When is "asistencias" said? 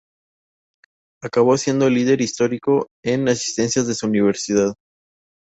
3.29-3.85